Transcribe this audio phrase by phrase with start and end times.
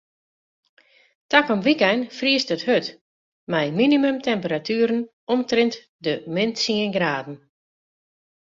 [1.33, 2.87] Takom wykein friest it hurd
[3.51, 4.99] mei minimumtemperatueren
[5.33, 7.35] omtrint de min tsien graden.